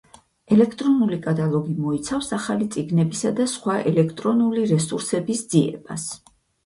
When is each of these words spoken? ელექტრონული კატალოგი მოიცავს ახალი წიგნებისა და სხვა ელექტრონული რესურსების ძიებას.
ელექტრონული 0.53 1.17
კატალოგი 1.25 1.75
მოიცავს 1.81 2.31
ახალი 2.37 2.69
წიგნებისა 2.77 3.33
და 3.41 3.47
სხვა 3.55 3.77
ელექტრონული 3.93 4.65
რესურსების 4.73 5.45
ძიებას. 5.53 6.09